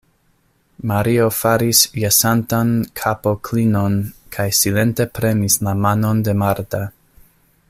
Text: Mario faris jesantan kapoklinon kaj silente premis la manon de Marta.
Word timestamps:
Mario 0.91 1.27
faris 1.39 1.81
jesantan 2.03 2.71
kapoklinon 3.01 4.01
kaj 4.37 4.49
silente 4.63 5.11
premis 5.19 5.63
la 5.69 5.79
manon 5.87 6.29
de 6.31 6.39
Marta. 6.45 6.87